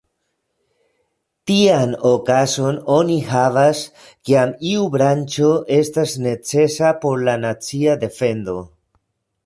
[1.51, 3.83] Tian okazon oni havas,
[4.31, 8.59] kiam iu branĉo estas necesa por la nacia defendo.